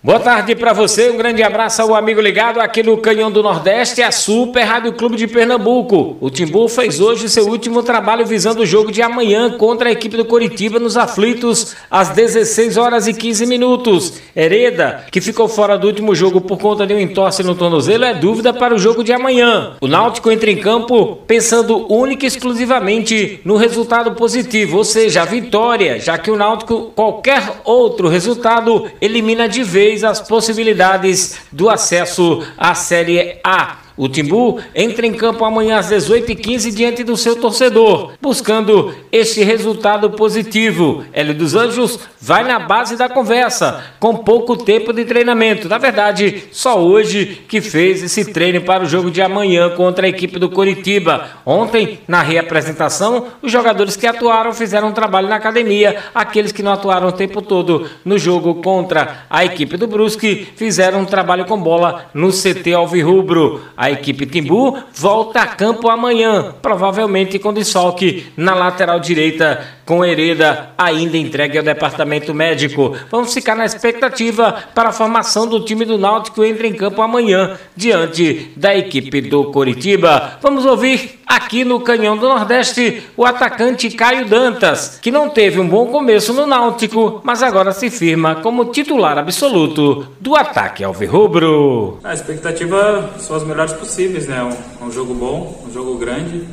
Boa 0.00 0.20
tarde 0.20 0.54
para 0.54 0.72
você, 0.72 1.10
um 1.10 1.16
grande 1.16 1.42
abraço 1.42 1.82
ao 1.82 1.92
amigo 1.92 2.20
ligado 2.20 2.60
aqui 2.60 2.84
no 2.84 2.98
Canhão 2.98 3.32
do 3.32 3.42
Nordeste, 3.42 4.00
a 4.00 4.12
Super 4.12 4.62
Rádio 4.62 4.92
Clube 4.92 5.16
de 5.16 5.26
Pernambuco. 5.26 6.16
O 6.20 6.30
Timbu 6.30 6.68
fez 6.68 7.00
hoje 7.00 7.28
seu 7.28 7.48
último 7.48 7.82
trabalho 7.82 8.24
visando 8.24 8.62
o 8.62 8.66
jogo 8.66 8.92
de 8.92 9.02
amanhã 9.02 9.50
contra 9.58 9.88
a 9.88 9.92
equipe 9.92 10.16
do 10.16 10.24
Coritiba 10.24 10.78
nos 10.78 10.96
aflitos 10.96 11.74
às 11.90 12.10
16 12.10 12.76
horas 12.76 13.08
e 13.08 13.12
15 13.12 13.44
minutos. 13.44 14.20
Hereda, 14.36 15.04
que 15.10 15.20
ficou 15.20 15.48
fora 15.48 15.76
do 15.76 15.88
último 15.88 16.14
jogo 16.14 16.40
por 16.40 16.58
conta 16.60 16.86
de 16.86 16.94
um 16.94 17.00
entorse 17.00 17.42
no 17.42 17.56
tornozelo, 17.56 18.04
é 18.04 18.14
dúvida 18.14 18.52
para 18.52 18.76
o 18.76 18.78
jogo 18.78 19.02
de 19.02 19.12
amanhã. 19.12 19.72
O 19.80 19.88
Náutico 19.88 20.30
entra 20.30 20.48
em 20.48 20.58
campo 20.58 21.16
pensando 21.26 21.92
única 21.92 22.24
e 22.24 22.28
exclusivamente 22.28 23.40
no 23.44 23.56
resultado 23.56 24.12
positivo, 24.12 24.76
ou 24.76 24.84
seja, 24.84 25.22
a 25.22 25.24
vitória, 25.24 25.98
já 25.98 26.16
que 26.16 26.30
o 26.30 26.36
Náutico, 26.36 26.92
qualquer 26.94 27.42
outro 27.64 28.06
resultado, 28.06 28.88
elimina 29.00 29.48
de 29.48 29.64
vez 29.64 29.87
as 30.04 30.20
possibilidades 30.20 31.38
do 31.50 31.68
acesso 31.68 32.46
à 32.56 32.74
Série 32.74 33.38
A. 33.42 33.87
O 33.98 34.08
Timbu 34.08 34.60
entra 34.76 35.04
em 35.04 35.12
campo 35.12 35.44
amanhã 35.44 35.78
às 35.78 35.90
18h15 35.90 36.72
diante 36.72 37.02
do 37.02 37.16
seu 37.16 37.34
torcedor, 37.34 38.12
buscando 38.22 38.94
este 39.10 39.42
resultado 39.42 40.10
positivo. 40.10 41.04
Hélio 41.12 41.34
dos 41.34 41.56
Anjos 41.56 41.98
vai 42.20 42.44
na 42.44 42.60
base 42.60 42.96
da 42.96 43.08
conversa, 43.08 43.82
com 43.98 44.14
pouco 44.14 44.56
tempo 44.56 44.92
de 44.92 45.04
treinamento. 45.04 45.68
Na 45.68 45.78
verdade, 45.78 46.44
só 46.52 46.80
hoje 46.80 47.42
que 47.48 47.60
fez 47.60 48.00
esse 48.00 48.26
treino 48.26 48.60
para 48.60 48.84
o 48.84 48.88
jogo 48.88 49.10
de 49.10 49.20
amanhã 49.20 49.70
contra 49.70 50.06
a 50.06 50.08
equipe 50.08 50.38
do 50.38 50.48
Coritiba. 50.48 51.26
Ontem, 51.44 51.98
na 52.06 52.22
reapresentação, 52.22 53.26
os 53.42 53.50
jogadores 53.50 53.96
que 53.96 54.06
atuaram 54.06 54.52
fizeram 54.52 54.88
um 54.88 54.92
trabalho 54.92 55.28
na 55.28 55.36
academia. 55.36 55.96
Aqueles 56.14 56.52
que 56.52 56.62
não 56.62 56.72
atuaram 56.72 57.08
o 57.08 57.12
tempo 57.12 57.42
todo 57.42 57.88
no 58.04 58.16
jogo 58.16 58.56
contra 58.62 59.24
a 59.28 59.44
equipe 59.44 59.76
do 59.76 59.88
Brusque 59.88 60.46
fizeram 60.54 61.00
um 61.00 61.04
trabalho 61.04 61.46
com 61.46 61.60
bola 61.60 62.06
no 62.14 62.30
CT 62.30 62.74
Alvirrubro. 62.74 63.60
A 63.76 63.87
a 63.88 63.92
equipe 63.92 64.26
Timbu 64.26 64.76
volta 64.94 65.40
a 65.40 65.46
campo 65.46 65.88
amanhã, 65.88 66.54
provavelmente 66.60 67.38
com 67.38 67.52
desfalque 67.52 68.26
na 68.36 68.54
lateral 68.54 69.00
direita, 69.00 69.66
com 69.84 70.04
Hereda 70.04 70.70
ainda 70.76 71.16
entregue 71.16 71.58
ao 71.58 71.64
departamento 71.64 72.34
médico. 72.34 72.94
Vamos 73.10 73.32
ficar 73.32 73.54
na 73.54 73.64
expectativa 73.64 74.52
para 74.74 74.90
a 74.90 74.92
formação 74.92 75.46
do 75.46 75.64
time 75.64 75.84
do 75.84 75.98
Náutico 75.98 76.44
entra 76.44 76.66
em 76.66 76.74
campo 76.74 77.00
amanhã, 77.00 77.58
diante 77.74 78.52
da 78.54 78.76
equipe 78.76 79.22
do 79.22 79.50
Coritiba. 79.50 80.38
Vamos 80.42 80.66
ouvir 80.66 81.17
aqui 81.28 81.62
no 81.62 81.80
Canhão 81.80 82.16
do 82.16 82.26
Nordeste 82.26 83.02
o 83.14 83.26
atacante 83.26 83.90
Caio 83.90 84.26
Dantas, 84.26 84.98
que 85.00 85.10
não 85.10 85.28
teve 85.28 85.60
um 85.60 85.68
bom 85.68 85.88
começo 85.88 86.32
no 86.32 86.46
Náutico, 86.46 87.20
mas 87.22 87.42
agora 87.42 87.72
se 87.72 87.90
firma 87.90 88.36
como 88.36 88.66
titular 88.66 89.18
absoluto 89.18 90.06
do 90.18 90.34
ataque 90.34 90.82
alvirrubro. 90.82 91.98
A 92.02 92.14
expectativa 92.14 93.10
são 93.18 93.36
as 93.36 93.44
melhores 93.44 93.74
possíveis, 93.74 94.26
né? 94.26 94.42
Um, 94.42 94.86
um, 94.86 94.90
jogo 94.90 95.12
bom, 95.12 95.62
um 95.68 95.72
jogo 95.72 95.98
grande 95.98 96.48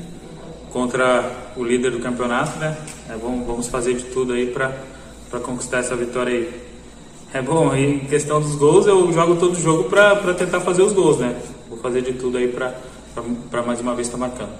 contra 0.74 1.24
o 1.56 1.64
líder 1.64 1.92
do 1.92 2.00
campeonato, 2.00 2.60
né? 2.60 2.76
É 3.10 3.16
bom, 3.16 3.46
vamos 3.48 3.68
fazer 3.68 3.94
de 3.94 4.04
tudo 4.04 4.34
aí 4.34 4.48
para 4.48 5.40
conquistar 5.40 5.78
essa 5.78 5.96
vitória 5.96 6.34
aí. 6.34 6.66
É 7.34 7.42
bom, 7.42 7.74
em 7.74 8.00
questão 8.00 8.42
dos 8.42 8.56
gols, 8.56 8.86
eu 8.86 9.12
jogo 9.12 9.36
todo 9.36 9.56
jogo 9.56 9.86
para 9.86 10.34
tentar 10.34 10.60
fazer 10.62 10.82
os 10.82 10.94
gols, 10.94 11.20
né? 11.20 11.36
Vou 11.70 11.78
fazer 11.78 12.02
de 12.02 12.14
tudo 12.14 12.38
aí 12.38 12.48
para 12.48 12.74
mais 13.66 13.80
uma 13.80 13.96
vez 13.96 14.08
estar 14.08 14.18
tá 14.18 14.28
marcando. 14.28 14.52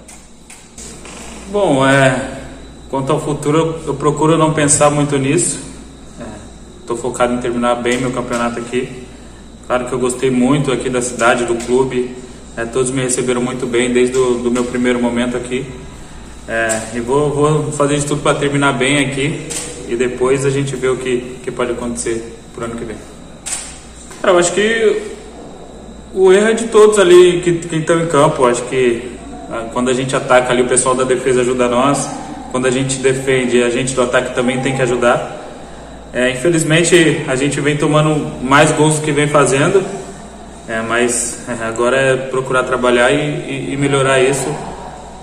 Bom, 1.52 1.86
é, 1.86 2.40
quanto 2.88 3.12
ao 3.12 3.20
futuro, 3.20 3.80
eu 3.86 3.94
procuro 3.94 4.38
não 4.38 4.54
pensar 4.54 4.90
muito 4.90 5.18
nisso. 5.18 5.60
Estou 6.80 6.96
é, 6.96 7.00
focado 7.00 7.34
em 7.34 7.38
terminar 7.38 7.76
bem 7.76 7.98
meu 7.98 8.10
campeonato 8.12 8.58
aqui. 8.58 9.04
Claro 9.66 9.86
que 9.86 9.92
eu 9.92 9.98
gostei 9.98 10.30
muito 10.30 10.72
aqui 10.72 10.88
da 10.88 11.02
cidade, 11.02 11.44
do 11.44 11.56
clube, 11.66 12.16
é, 12.56 12.64
todos 12.64 12.90
me 12.90 13.02
receberam 13.02 13.42
muito 13.42 13.66
bem 13.66 13.92
desde 13.92 14.16
o 14.16 14.50
meu 14.50 14.64
primeiro 14.64 15.00
momento 15.00 15.36
aqui. 15.36 15.66
É, 16.48 16.68
e 16.94 17.00
vou, 17.00 17.30
vou 17.30 17.72
fazer 17.72 17.98
de 17.98 18.06
tudo 18.06 18.22
para 18.22 18.38
terminar 18.38 18.72
bem 18.72 19.04
aqui 19.04 19.48
e 19.88 19.96
depois 19.96 20.46
a 20.46 20.50
gente 20.50 20.76
vê 20.76 20.88
o 20.88 20.96
que, 20.96 21.38
que 21.42 21.50
pode 21.50 21.72
acontecer 21.72 22.36
pro 22.54 22.64
ano 22.64 22.76
que 22.76 22.84
vem. 22.84 22.96
Cara, 24.22 24.32
eu 24.32 24.38
acho 24.38 24.52
que 24.52 25.15
o 26.16 26.32
erro 26.32 26.48
é 26.48 26.54
de 26.54 26.64
todos 26.68 26.98
ali 26.98 27.42
que, 27.42 27.52
que 27.52 27.76
estão 27.76 28.00
em 28.00 28.06
campo. 28.06 28.46
Acho 28.46 28.62
que 28.64 29.12
ah, 29.50 29.66
quando 29.72 29.90
a 29.90 29.92
gente 29.92 30.16
ataca 30.16 30.50
ali, 30.50 30.62
o 30.62 30.66
pessoal 30.66 30.94
da 30.94 31.04
defesa 31.04 31.42
ajuda 31.42 31.68
nós. 31.68 32.08
Quando 32.50 32.66
a 32.66 32.70
gente 32.70 32.96
defende, 33.00 33.62
a 33.62 33.68
gente 33.68 33.94
do 33.94 34.00
ataque 34.00 34.34
também 34.34 34.58
tem 34.60 34.74
que 34.74 34.80
ajudar. 34.80 35.44
É, 36.14 36.30
infelizmente, 36.30 37.22
a 37.28 37.36
gente 37.36 37.60
vem 37.60 37.76
tomando 37.76 38.42
mais 38.42 38.72
gols 38.72 38.94
do 38.94 39.02
que 39.02 39.12
vem 39.12 39.28
fazendo. 39.28 39.84
É, 40.66 40.80
mas 40.80 41.46
é, 41.48 41.66
agora 41.66 41.96
é 41.96 42.16
procurar 42.16 42.62
trabalhar 42.62 43.10
e, 43.12 43.18
e, 43.18 43.72
e, 43.74 43.76
melhorar 43.76 44.18
isso 44.18 44.48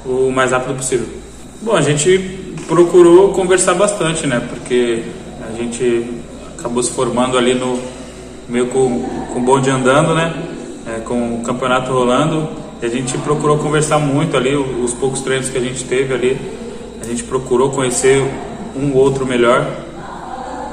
o 0.06 0.32
mais 0.32 0.52
rápido 0.52 0.76
possível. 0.76 1.08
Bom, 1.60 1.76
a 1.76 1.82
gente 1.82 2.54
procurou 2.68 3.34
conversar 3.34 3.74
bastante, 3.74 4.28
né? 4.28 4.42
Porque 4.48 5.02
a 5.50 5.58
gente 5.58 6.06
acabou 6.58 6.84
se 6.84 6.92
formando 6.92 7.36
ali 7.36 7.56
no 7.56 7.80
meio 8.48 8.68
com, 8.68 9.02
com 9.34 9.40
o 9.40 9.44
bonde 9.44 9.70
andando, 9.70 10.14
né? 10.14 10.53
Com 11.06 11.36
o 11.36 11.44
campeonato 11.44 11.92
rolando. 11.92 12.50
A 12.82 12.88
gente 12.88 13.18
procurou 13.20 13.58
conversar 13.58 14.00
muito 14.00 14.36
ali, 14.36 14.56
os 14.56 14.94
poucos 14.94 15.22
treinos 15.22 15.50
que 15.50 15.58
a 15.58 15.62
gente 15.62 15.84
teve 15.86 16.14
ali. 16.14 16.38
A 17.02 17.06
gente 17.06 17.24
procurou 17.24 17.70
conhecer 17.72 18.22
um 18.76 18.94
outro 18.96 19.26
melhor 19.26 19.66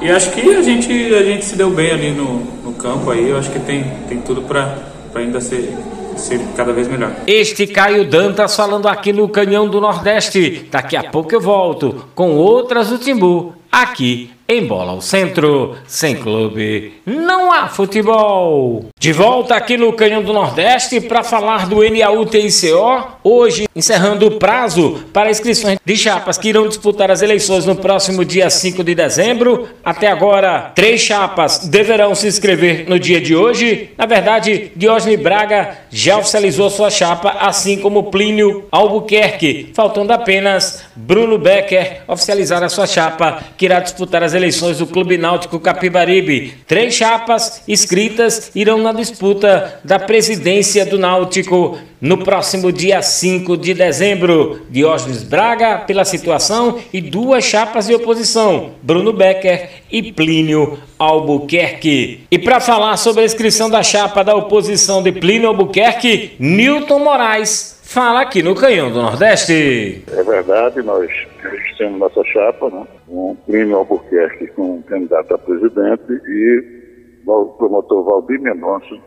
e 0.01 0.09
acho 0.09 0.31
que 0.31 0.41
a 0.41 0.61
gente, 0.63 0.91
a 1.13 1.21
gente 1.21 1.45
se 1.45 1.55
deu 1.55 1.69
bem 1.69 1.91
ali 1.91 2.09
no, 2.09 2.39
no 2.63 2.73
campo 2.73 3.11
aí. 3.11 3.29
Eu 3.29 3.37
acho 3.37 3.51
que 3.51 3.59
tem, 3.59 3.83
tem 4.09 4.19
tudo 4.19 4.41
para 4.41 4.75
ainda 5.13 5.39
ser, 5.39 5.77
ser 6.17 6.41
cada 6.57 6.73
vez 6.73 6.87
melhor. 6.87 7.11
Este 7.27 7.67
Caio 7.67 8.03
Dantas 8.03 8.55
falando 8.55 8.87
aqui 8.87 9.13
no 9.13 9.29
Canhão 9.29 9.69
do 9.69 9.79
Nordeste. 9.79 10.67
Daqui 10.71 10.97
a 10.97 11.03
pouco 11.03 11.35
eu 11.35 11.39
volto 11.39 12.07
com 12.15 12.31
outras 12.31 12.89
do 12.89 12.97
Timbu 12.97 13.53
aqui 13.71 14.31
em 14.51 14.65
Bola 14.65 14.91
ao 14.91 15.01
Centro, 15.01 15.75
sem 15.87 16.15
clube, 16.15 16.93
não 17.05 17.51
há 17.51 17.69
futebol. 17.69 18.85
De 18.99 19.13
volta 19.13 19.55
aqui 19.55 19.77
no 19.77 19.93
Canhão 19.93 20.21
do 20.21 20.33
Nordeste 20.33 20.99
para 20.99 21.23
falar 21.23 21.67
do 21.67 21.77
NAU-TICO, 21.77 23.07
hoje 23.23 23.67
encerrando 23.73 24.27
o 24.27 24.31
prazo 24.31 25.05
para 25.13 25.31
inscrições 25.31 25.79
de 25.83 25.95
chapas 25.95 26.37
que 26.37 26.49
irão 26.49 26.67
disputar 26.67 27.09
as 27.09 27.21
eleições 27.21 27.65
no 27.65 27.75
próximo 27.75 28.25
dia 28.25 28.49
5 28.49 28.83
de 28.83 28.93
dezembro. 28.93 29.69
Até 29.85 30.07
agora, 30.07 30.71
três 30.75 30.99
chapas 30.99 31.59
deverão 31.69 32.13
se 32.13 32.27
inscrever 32.27 32.89
no 32.89 32.99
dia 32.99 33.21
de 33.21 33.35
hoje. 33.35 33.91
Na 33.97 34.05
verdade, 34.05 34.71
Diógenes 34.75 35.19
Braga 35.19 35.77
já 35.91 36.17
oficializou 36.17 36.69
sua 36.69 36.89
chapa, 36.89 37.29
assim 37.39 37.77
como 37.77 38.11
Plínio 38.11 38.65
Albuquerque, 38.71 39.71
faltando 39.73 40.13
apenas 40.13 40.83
Bruno 40.95 41.37
Becker 41.37 42.01
oficializar 42.07 42.63
a 42.63 42.69
sua 42.69 42.87
chapa, 42.87 43.43
que 43.57 43.65
irá 43.65 43.79
disputar 43.79 44.23
as 44.23 44.33
eleições 44.33 44.77
do 44.77 44.87
Clube 44.87 45.17
Náutico 45.17 45.59
Capibaribe. 45.59 46.53
Três 46.65 46.93
chapas 46.93 47.63
inscritas 47.67 48.51
irão 48.55 48.77
na 48.77 48.93
disputa 48.93 49.79
da 49.83 49.99
presidência 49.99 50.85
do 50.85 50.97
Náutico 50.97 51.77
no 52.01 52.23
próximo 52.23 52.71
dia 52.71 53.01
5 53.01 53.55
de 53.55 53.73
dezembro. 53.75 54.61
Diógenes 54.69 55.23
Braga 55.23 55.79
pela 55.85 56.03
situação 56.03 56.79
e 56.91 56.99
duas 56.99 57.43
chapas 57.43 57.85
de 57.85 57.93
oposição, 57.93 58.71
Bruno 58.81 59.13
Becker 59.13 59.69
e 59.91 60.11
Plínio 60.11 60.79
Albuquerque. 60.97 62.25
E 62.31 62.39
para 62.39 62.59
falar 62.59 62.97
sobre 62.97 63.21
a 63.21 63.25
inscrição 63.25 63.69
da 63.69 63.83
chapa 63.83 64.23
da 64.23 64.35
oposição 64.35 65.03
de 65.03 65.11
Plínio 65.11 65.49
Albuquerque, 65.49 66.35
Newton 66.39 66.99
Moraes 66.99 67.79
fala 67.83 68.21
aqui 68.21 68.41
no 68.41 68.55
Canhão 68.55 68.89
do 68.91 69.01
Nordeste. 69.01 70.03
É 70.07 70.23
verdade, 70.23 70.81
nós 70.81 71.11
temos 71.77 71.99
nossa 71.99 72.23
chapa, 72.25 72.69
né? 72.69 72.87
um 73.09 73.35
Plínio 73.45 73.75
Albuquerque 73.75 74.47
como 74.47 74.81
candidato 74.83 75.33
a 75.33 75.37
presidente 75.37 76.03
e 76.09 76.81
o 77.27 77.45
promotor 77.57 78.03
Valdir 78.03 78.41
Mendonça 78.41 78.97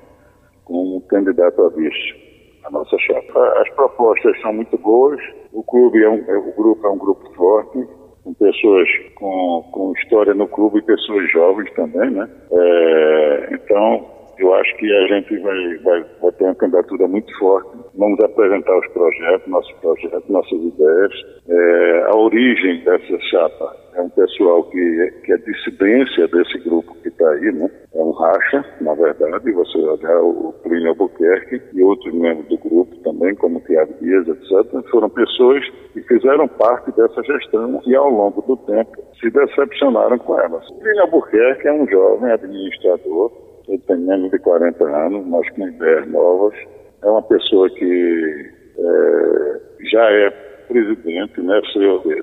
como 0.65 1.01
candidato 1.03 1.63
a 1.63 1.69
vice. 1.71 2.24
A 2.65 2.71
nossa 2.71 2.97
chapa. 2.99 3.61
As 3.61 3.71
propostas 3.75 4.41
são 4.41 4.53
muito 4.53 4.77
boas, 4.79 5.21
o 5.53 5.63
clube 5.63 6.03
é 6.03 6.09
um, 6.09 6.25
é, 6.27 6.37
o 6.37 6.53
grupo 6.53 6.87
é 6.87 6.91
um 6.91 6.99
grupo 6.99 7.31
forte, 7.35 7.87
com 8.25 8.33
pessoas 8.35 8.89
com, 9.17 9.69
com 9.71 9.93
história 9.99 10.35
no 10.35 10.49
clube 10.49 10.79
e 10.79 10.83
pessoas 10.83 11.31
jovens 11.31 11.71
também, 11.75 12.11
né? 12.11 12.29
É, 12.51 13.49
então, 13.53 14.07
eu 14.39 14.55
acho 14.55 14.77
que 14.77 14.93
a 14.93 15.07
gente 15.07 15.37
vai, 15.39 15.79
vai, 15.79 16.05
vai, 16.21 16.33
ter 16.33 16.45
uma 16.45 16.55
candidatura 16.55 17.07
muito 17.07 17.39
forte. 17.39 17.69
Vamos 17.95 18.19
apresentar 18.21 18.77
os 18.79 18.87
projetos, 18.89 19.47
nossos 19.47 19.73
projetos, 19.75 20.29
nossas 20.29 20.61
ideias. 20.61 21.13
É, 21.49 22.07
a 22.11 22.17
origem 22.17 22.83
dessa 22.85 23.21
chapa 23.31 23.77
é 23.95 24.01
um 24.01 24.11
pessoal 24.11 24.65
que, 24.65 25.13
que 25.25 25.33
é 25.33 25.37
dissidência 25.37 26.27
desse 26.29 26.59
grupo 26.65 26.95
que 27.03 27.09
está 27.09 27.29
aí, 27.29 27.53
né? 27.53 27.71
Racha, 28.15 28.65
na 28.81 28.95
verdade, 28.95 29.53
você 29.53 29.79
olhar 29.79 30.21
o 30.21 30.53
Plínio 30.63 30.91
Albuquerque 30.91 31.61
e 31.73 31.83
outros 31.83 32.15
membros 32.15 32.47
do 32.49 32.59
grupo 32.59 32.97
também, 33.05 33.35
como 33.35 33.61
Tiago 33.61 33.93
Dias, 34.01 34.27
etc., 34.27 34.89
foram 34.91 35.09
pessoas 35.11 35.65
que 35.93 36.03
fizeram 36.03 36.49
parte 36.49 36.91
dessa 36.93 37.23
gestão 37.23 37.81
e 37.87 37.95
ao 37.95 38.11
longo 38.11 38.43
do 38.43 38.57
tempo 38.57 39.03
se 39.21 39.31
decepcionaram 39.31 40.19
com 40.19 40.39
elas. 40.39 40.67
Plínio 40.81 41.03
Albuquerque 41.03 41.69
é 41.69 41.73
um 41.73 41.87
jovem 41.89 42.31
administrador, 42.31 43.33
ele 43.69 43.79
tem 43.79 43.97
menos 43.99 44.31
de 44.31 44.39
40 44.39 44.85
anos, 44.85 45.27
mas 45.27 45.49
com 45.51 45.69
ideias 45.69 46.09
novas, 46.11 46.55
é 47.03 47.09
uma 47.09 47.23
pessoa 47.23 47.69
que 47.71 48.51
é, 48.79 49.61
já 49.91 50.11
é 50.11 50.31
presidente, 50.69 51.41
né, 51.41 51.61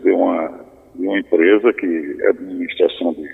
de 0.02 0.12
uma, 0.12 0.60
de 0.96 1.08
uma 1.08 1.20
empresa 1.20 1.74
que 1.74 2.18
é 2.22 2.30
administração 2.30 3.14
de 3.14 3.28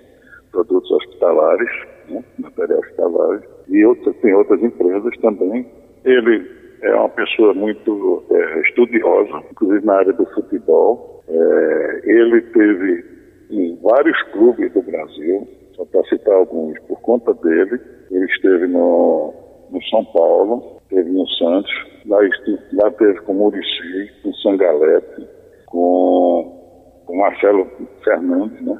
produtos 0.52 0.92
hospitalares, 0.92 1.70
né, 2.10 2.24
materiais 2.58 2.84
hospitalares, 2.84 3.44
e 3.70 3.86
outras, 3.86 4.16
tem 4.18 4.34
outras 4.34 4.62
empresas 4.62 5.18
também. 5.22 5.66
Ele 6.04 6.50
é 6.82 6.96
uma 6.96 7.10
pessoa 7.10 7.54
muito 7.54 8.24
é, 8.32 8.62
estudiosa, 8.62 9.44
inclusive 9.52 9.86
na 9.86 9.96
área 9.96 10.14
do 10.14 10.26
futebol. 10.28 11.24
É, 11.28 12.02
ele 12.06 12.42
teve 12.42 13.06
em 13.52 13.78
vários 13.82 14.22
clubes 14.32 14.72
do 14.74 14.82
Brasil, 14.82 15.48
só 15.76 15.86
para 15.86 16.04
citar 16.06 16.36
alguns, 16.36 16.80
por 16.88 17.00
conta 17.02 17.34
dele, 17.36 17.80
ele 18.12 18.26
esteve 18.26 18.68
no, 18.68 19.34
no 19.70 19.84
São 19.84 20.04
Paulo, 20.06 20.82
teve 20.90 21.10
no 21.10 21.28
Santos, 21.30 21.72
lá, 22.06 22.20
lá 22.74 22.92
teve 22.92 23.20
com 23.22 23.34
Murici, 23.34 24.12
com 24.24 24.34
Sangalete, 24.34 25.28
com, 25.68 27.04
com 27.06 27.18
Marcelo 27.18 27.68
Fernandes, 28.04 28.62
né? 28.62 28.80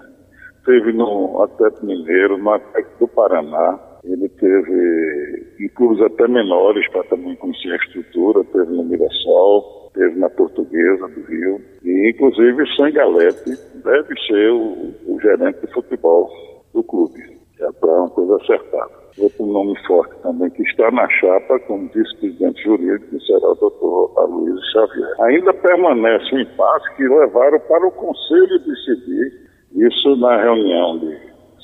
Teve 0.68 0.92
no 0.92 1.42
Atlético 1.44 1.86
Mineiro, 1.86 2.38
no 2.38 2.52
Atlético 2.52 3.00
do 3.00 3.08
Paraná, 3.08 3.80
ele 4.04 4.28
teve 4.28 5.48
em 5.62 5.70
clubes 5.70 6.02
até 6.02 6.28
menores 6.28 6.86
para 6.92 7.06
também 7.06 7.38
conhecer 7.38 7.72
a 7.72 7.78
estrutura, 7.78 8.44
teve 8.44 8.76
no 8.76 8.84
Mirassol, 8.84 9.90
teve 9.94 10.20
na 10.20 10.30
Portuguesa 10.30 11.08
do 11.08 11.22
Rio, 11.22 11.62
e 11.86 12.10
inclusive 12.10 12.68
Sangalete 12.76 13.58
deve 13.82 14.20
ser 14.28 14.52
o, 14.52 14.94
o 15.08 15.18
gerente 15.22 15.66
de 15.66 15.74
futebol 15.74 16.30
do 16.74 16.84
clube. 16.84 17.18
Já 17.58 17.70
está 17.70 17.88
uma 17.88 18.10
coisa 18.10 18.36
acertada. 18.36 18.92
Outro 19.20 19.46
nome 19.46 19.74
forte 19.88 20.22
também 20.22 20.50
que 20.50 20.64
está 20.64 20.92
na 20.92 21.08
chapa 21.12 21.60
como 21.62 21.90
vice-presidente 21.96 22.62
jurídico 22.62 23.22
será 23.22 23.52
o 23.52 23.56
doutor 23.56 24.12
Aloysio 24.18 24.62
Xavier. 24.74 25.22
Ainda 25.22 25.54
permanece 25.54 26.36
um 26.36 26.40
impasse 26.40 26.94
que 26.98 27.08
levaram 27.08 27.58
para 27.62 27.88
o 27.88 27.92
Conselho 27.92 28.60
decidir 28.60 29.47
isso 29.78 30.16
na 30.18 30.42
reunião 30.42 30.98
de 31.00 31.18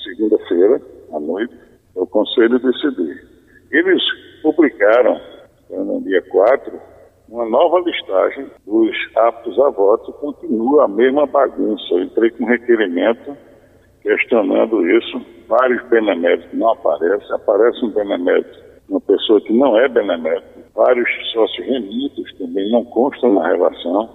segunda-feira 0.04 0.81
à 1.13 1.19
noite, 1.19 1.54
o 1.95 2.06
Conselho 2.06 2.60
decidir. 2.60 3.27
Eles 3.71 4.01
publicaram, 4.42 5.19
no 5.69 6.01
dia 6.01 6.21
4, 6.21 6.80
uma 7.30 7.50
nova 7.50 7.80
listagem 7.80 8.48
dos 8.65 8.95
aptos 9.15 9.60
a 9.60 9.69
voto, 9.69 10.13
continua 10.13 10.86
a 10.86 10.88
mesma 10.88 11.25
bagunça. 11.25 11.83
Eu 11.92 12.04
entrei 12.04 12.30
com 12.31 12.45
requerimento 12.45 13.36
questionando 14.04 14.86
isso, 14.89 15.21
vários 15.48 15.81
beneméritos 15.88 16.48
não 16.54 16.71
aparecem, 16.71 17.36
aparece 17.36 17.83
um 17.86 17.89
benemérito, 17.92 18.60
uma 18.89 19.00
pessoa 19.00 19.39
que 19.42 19.54
não 19.54 19.77
é 19.77 19.88
benemérito, 19.88 20.45
vários 20.75 21.10
sócios 21.31 21.65
remitos 21.65 22.38
também 22.38 22.69
não 22.69 22.83
constam 22.83 23.33
na 23.33 23.48
relação, 23.48 24.10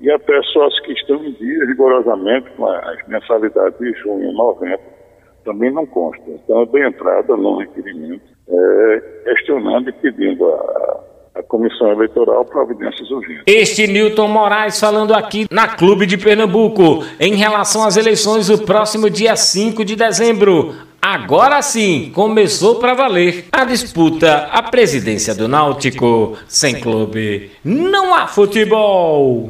e 0.00 0.10
até 0.10 0.40
sócios 0.44 0.80
que 0.80 0.92
estão 0.92 1.24
em 1.24 1.32
dia 1.32 1.66
rigorosamente 1.66 2.48
com 2.56 2.66
as 2.66 3.08
mensalidades 3.08 3.78
de 3.78 3.92
junho 4.00 4.30
e 4.30 4.34
novembro 4.34 4.98
também 5.44 5.72
não 5.72 5.86
constam. 5.86 6.38
Então 6.44 6.60
eu 6.60 6.66
dei 6.66 6.84
entrada 6.86 7.36
no 7.36 7.58
requerimento, 7.58 8.22
é, 8.48 9.02
questionando 9.24 9.88
e 9.88 9.92
pedindo 9.92 10.46
a, 10.46 11.00
a 11.36 11.42
Comissão 11.42 11.90
Eleitoral 11.92 12.44
providências 12.44 13.10
urgentes. 13.10 13.44
Este 13.46 13.86
Newton 13.86 14.28
Moraes 14.28 14.78
falando 14.78 15.14
aqui 15.14 15.46
na 15.50 15.68
Clube 15.68 16.04
de 16.04 16.18
Pernambuco 16.18 17.04
em 17.18 17.34
relação 17.34 17.86
às 17.86 17.96
eleições 17.96 18.48
do 18.48 18.58
próximo 18.58 19.08
dia 19.08 19.36
5 19.36 19.84
de 19.84 19.96
dezembro. 19.96 20.74
Agora 21.00 21.62
sim, 21.62 22.10
começou 22.12 22.74
para 22.80 22.92
valer 22.92 23.46
a 23.52 23.64
disputa 23.64 24.48
à 24.52 24.62
presidência 24.62 25.34
do 25.34 25.46
Náutico. 25.46 26.36
Sem 26.46 26.80
clube, 26.80 27.50
não 27.64 28.14
há 28.14 28.26
futebol. 28.26 29.46